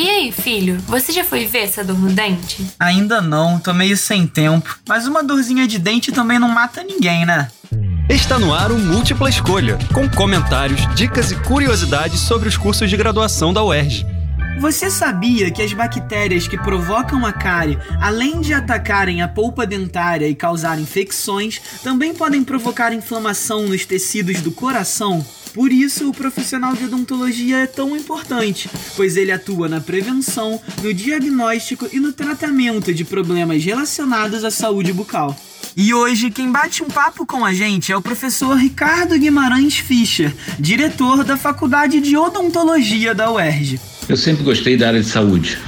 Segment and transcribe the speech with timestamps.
[0.00, 2.66] E aí, filho, você já foi ver essa dor no dente?
[2.80, 4.78] Ainda não, tô meio sem tempo.
[4.88, 7.50] Mas uma dorzinha de dente também não mata ninguém, né?
[8.08, 12.96] Está no ar o Múltipla Escolha, com comentários, dicas e curiosidades sobre os cursos de
[12.96, 14.06] graduação da UERJ.
[14.58, 20.26] Você sabia que as bactérias que provocam a cárie, além de atacarem a polpa dentária
[20.26, 25.22] e causar infecções, também podem provocar inflamação nos tecidos do coração?
[25.52, 30.94] Por isso, o profissional de odontologia é tão importante, pois ele atua na prevenção, no
[30.94, 35.36] diagnóstico e no tratamento de problemas relacionados à saúde bucal.
[35.76, 40.32] E hoje quem bate um papo com a gente é o professor Ricardo Guimarães Fischer,
[40.58, 43.80] diretor da Faculdade de Odontologia da UERJ.
[44.08, 45.58] Eu sempre gostei da área de saúde.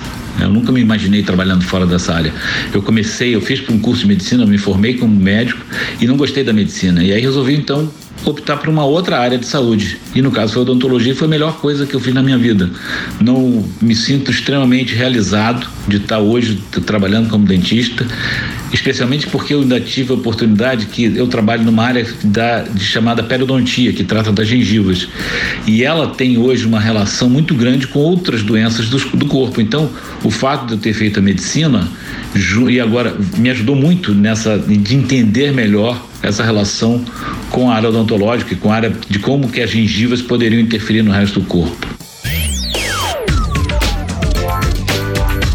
[0.41, 2.33] Eu nunca me imaginei trabalhando fora dessa área.
[2.73, 5.65] Eu comecei, eu fiz um curso de medicina, me formei como médico
[6.01, 7.03] e não gostei da medicina.
[7.03, 7.93] E aí resolvi então
[8.25, 9.99] optar por uma outra área de saúde.
[10.15, 12.71] E no caso foi odontologia, foi a melhor coisa que eu fiz na minha vida.
[13.21, 18.07] Não me sinto extremamente realizado de estar hoje trabalhando como dentista,
[18.73, 23.23] especialmente porque eu ainda tive a oportunidade que eu trabalho numa área da, de chamada
[23.23, 25.09] periodontia, que trata das gengivas.
[25.67, 29.61] E ela tem hoje uma relação muito grande com outras doenças do, do corpo.
[29.61, 29.91] Então,
[30.23, 31.89] o fato de eu ter feito a medicina
[32.69, 37.05] e agora me ajudou muito nessa de entender melhor essa relação
[37.51, 41.03] com a área odontológica e com a área de como que as gengivas poderiam interferir
[41.03, 41.87] no resto do corpo.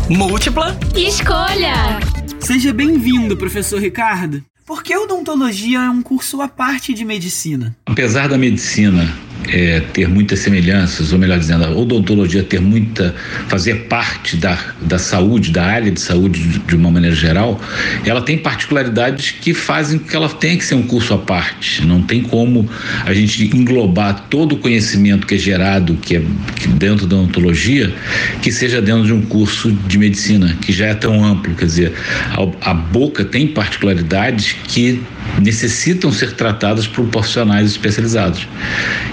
[0.10, 2.00] Múltipla escolha.
[2.40, 4.44] Seja bem-vindo, professor Ricardo.
[4.66, 7.76] Por que odontologia é um curso à parte de medicina?
[7.86, 9.14] Apesar da medicina
[9.48, 13.16] é, ter muitas semelhanças, ou melhor dizendo, a odontologia ter muita,
[13.48, 17.60] fazer parte da, da saúde, da área de saúde de, de uma maneira geral,
[18.06, 21.86] ela tem particularidades que fazem que ela tenha que ser um curso à parte.
[21.86, 22.70] Não tem como
[23.06, 26.22] a gente englobar todo o conhecimento que é gerado que é
[26.56, 27.94] que dentro da odontologia
[28.42, 31.54] que seja dentro de um curso de medicina que já é tão amplo.
[31.56, 31.94] Quer dizer,
[32.32, 35.02] a, a boca tem particularidades que
[35.42, 38.48] necessitam ser tratadas por profissionais especializados.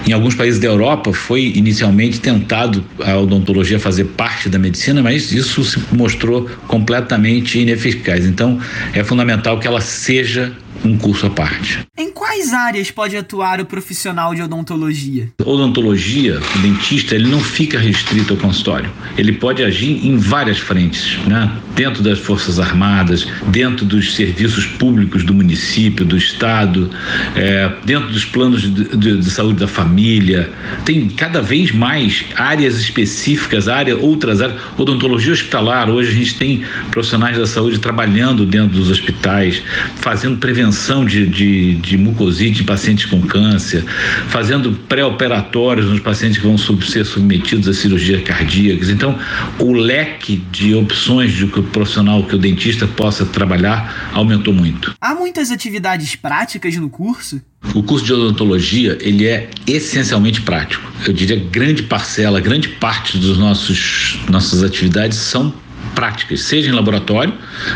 [0.07, 5.31] Em alguns países da Europa foi inicialmente tentado a odontologia fazer parte da medicina, mas
[5.31, 8.25] isso se mostrou completamente ineficaz.
[8.25, 8.59] Então,
[8.93, 10.51] é fundamental que ela seja
[10.83, 11.79] um curso à parte.
[11.97, 15.29] Em quais áreas pode atuar o profissional de odontologia?
[15.43, 18.91] Odontologia, o dentista, ele não fica restrito ao consultório.
[19.17, 21.51] Ele pode agir em várias frentes, né?
[21.73, 26.89] Dentro das Forças Armadas, dentro dos serviços públicos do município, do estado,
[27.35, 30.49] é, dentro dos planos de, de, de, saúde da família.
[30.83, 34.59] Tem cada vez mais áreas específicas, área, outras áreas.
[34.77, 39.61] Odontologia hospitalar, hoje a gente tem profissionais da saúde trabalhando dentro dos hospitais,
[39.95, 43.83] fazendo prevenção prevenção de, de, de mucosite em pacientes com câncer,
[44.29, 48.89] fazendo pré-operatórios nos pacientes que vão ser submetidos a cirurgias cardíacas.
[48.89, 49.17] Então,
[49.59, 54.95] o leque de opções de que o profissional, que o dentista possa trabalhar, aumentou muito.
[54.99, 57.41] Há muitas atividades práticas no curso?
[57.73, 60.91] O curso de odontologia, ele é essencialmente prático.
[61.05, 65.53] Eu diria grande parcela, grande parte dos nossos nossas atividades são
[65.95, 67.33] práticas, seja em laboratório,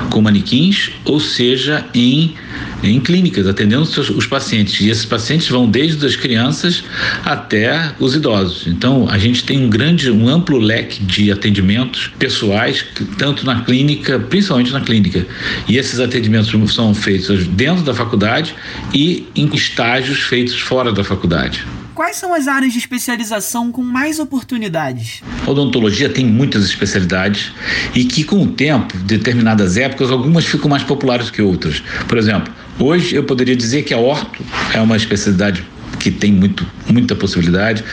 [0.10, 2.36] com manequins, ou seja em,
[2.84, 4.80] em clínicas, atendendo os, os pacientes.
[4.82, 6.84] E esses pacientes vão desde as crianças
[7.24, 8.68] até os idosos.
[8.68, 12.86] Então, a gente tem um grande, um amplo leque de atendimentos pessoais,
[13.18, 15.26] tanto na clínica, principalmente na clínica.
[15.68, 18.54] E esses atendimentos são feitos dentro da faculdade
[18.94, 21.66] e em estágios feitos fora da faculdade
[22.00, 25.22] quais são as áreas de especialização com mais oportunidades?
[25.46, 27.52] A odontologia tem muitas especialidades
[27.94, 31.84] e que, com o tempo, determinadas épocas, algumas ficam mais populares que outras.
[32.08, 34.42] Por exemplo, hoje eu poderia dizer que a orto
[34.74, 35.62] é uma especialidade
[36.00, 37.84] que tem muito, muita possibilidade.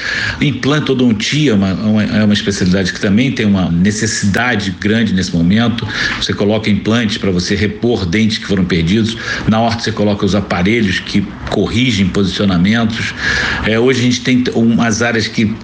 [0.41, 5.87] Implantodontia é uma, uma, é uma especialidade que também tem uma necessidade grande nesse momento.
[6.21, 9.17] Você coloca implantes para você repor dentes que foram perdidos.
[9.49, 13.15] Na horta você coloca os aparelhos que corrigem posicionamentos.
[13.67, 15.55] É, hoje a gente tem umas áreas que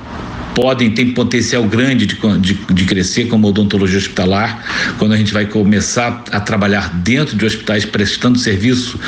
[0.55, 5.47] podem ter potencial grande de, de, de, crescer como odontologia hospitalar, quando a gente vai
[5.47, 8.99] começar a trabalhar dentro de hospitais prestando serviço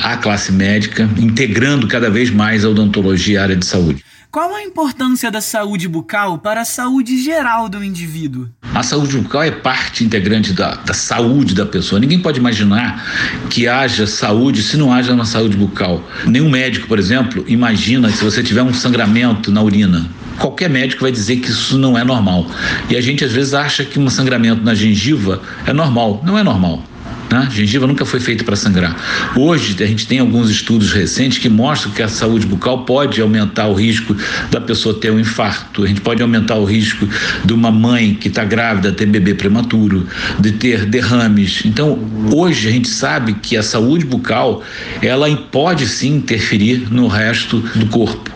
[0.00, 4.04] à classe médica, integrando cada vez mais a odontologia à área de saúde.
[4.32, 8.48] Qual a importância da saúde bucal para a saúde geral do indivíduo?
[8.72, 11.98] A saúde bucal é parte integrante da, da saúde da pessoa.
[12.00, 13.04] Ninguém pode imaginar
[13.50, 16.08] que haja saúde se não haja uma saúde bucal.
[16.24, 20.08] Nenhum médico, por exemplo, imagina se você tiver um sangramento na urina
[20.40, 22.46] qualquer médico vai dizer que isso não é normal.
[22.88, 26.22] E a gente às vezes acha que um sangramento na gengiva é normal.
[26.24, 26.82] Não é normal.
[27.30, 27.48] Né?
[27.52, 28.96] Gengiva nunca foi feita para sangrar.
[29.36, 33.68] Hoje a gente tem alguns estudos recentes que mostram que a saúde bucal pode aumentar
[33.68, 34.16] o risco
[34.50, 37.08] da pessoa ter um infarto, a gente pode aumentar o risco
[37.44, 40.08] de uma mãe que está grávida ter bebê prematuro,
[40.40, 41.62] de ter derrames.
[41.64, 42.00] Então,
[42.34, 44.64] hoje a gente sabe que a saúde bucal
[45.00, 48.30] ela pode sim interferir no resto do corpo,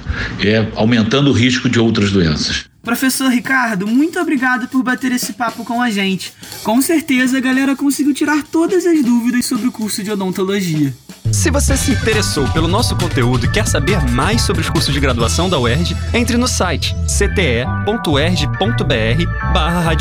[0.45, 2.65] é, aumentando o risco de outras doenças.
[2.83, 6.33] Professor Ricardo, muito obrigado por bater esse papo com a gente.
[6.63, 10.93] Com certeza a galera conseguiu tirar todas as dúvidas sobre o curso de odontologia.
[11.33, 15.01] Se você se interessou pelo nosso conteúdo e quer saber mais sobre os cursos de
[15.01, 19.97] graduação da UERJ, entre no site cte.erj.br/barra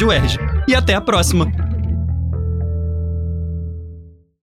[0.68, 1.63] E até a próxima!